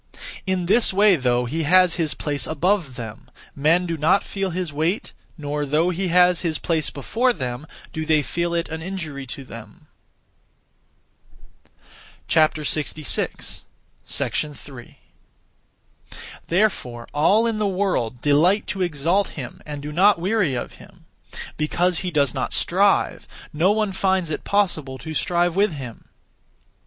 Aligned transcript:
In 0.47 0.65
this 0.65 0.91
way 0.91 1.15
though 1.15 1.45
he 1.45 1.61
has 1.61 1.93
his 1.97 2.15
place 2.15 2.47
above 2.47 2.95
them, 2.95 3.29
men 3.55 3.85
do 3.85 3.97
not 3.99 4.23
feel 4.23 4.49
his 4.49 4.73
weight, 4.73 5.13
nor 5.37 5.63
though 5.63 5.91
he 5.91 6.07
has 6.07 6.41
his 6.41 6.57
place 6.57 6.89
before 6.89 7.31
them, 7.33 7.67
do 7.93 8.03
they 8.03 8.23
feel 8.23 8.55
it 8.55 8.67
an 8.69 8.81
injury 8.81 9.27
to 9.27 9.43
them. 9.43 9.85
3. 12.27 12.55
Therefore 16.47 17.07
all 17.13 17.45
in 17.45 17.59
the 17.59 17.67
world 17.67 18.21
delight 18.21 18.65
to 18.65 18.81
exalt 18.81 19.27
him 19.27 19.61
and 19.67 19.83
do 19.83 19.91
not 19.91 20.17
weary 20.19 20.55
of 20.55 20.73
him. 20.81 21.05
Because 21.57 21.99
he 21.99 22.09
does 22.09 22.33
not 22.33 22.53
strive, 22.53 23.27
no 23.53 23.71
one 23.71 23.91
finds 23.91 24.31
it 24.31 24.43
possible 24.43 24.97
to 24.97 25.13
strive 25.13 25.55
with 25.55 25.73
him. 25.73 26.05